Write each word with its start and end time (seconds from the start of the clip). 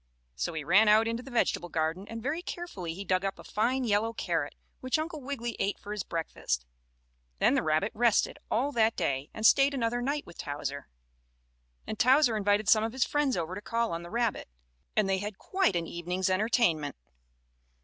So 0.35 0.53
he 0.55 0.63
ran 0.63 0.87
out 0.87 1.07
into 1.07 1.21
the 1.21 1.29
vegetable 1.29 1.69
garden, 1.69 2.07
and, 2.09 2.23
very 2.23 2.41
carefully 2.41 2.95
he 2.95 3.05
dug 3.05 3.23
up 3.23 3.37
a 3.37 3.43
fine 3.43 3.83
yellow 3.83 4.13
carrot, 4.13 4.55
which 4.79 4.97
Uncle 4.97 5.21
Wiggily 5.21 5.55
ate 5.59 5.77
for 5.77 5.91
his 5.91 6.01
breakfast. 6.01 6.65
Then 7.37 7.53
the 7.53 7.61
rabbit 7.61 7.91
rested 7.93 8.39
all 8.49 8.71
that 8.71 8.95
day, 8.95 9.29
and 9.31 9.45
stayed 9.45 9.75
another 9.75 10.01
night 10.01 10.25
with 10.25 10.39
Towser. 10.39 10.87
And 11.85 11.99
Towser 11.99 12.35
invited 12.35 12.67
some 12.67 12.83
of 12.83 12.93
his 12.93 13.05
friends 13.05 13.37
over 13.37 13.53
to 13.53 13.61
call 13.61 13.91
on 13.91 14.01
the 14.01 14.09
rabbit, 14.09 14.49
and 14.95 15.07
they 15.07 15.19
had 15.19 15.37
quite 15.37 15.75
an 15.75 15.85
evening's 15.85 16.31
entertainment. 16.31 16.95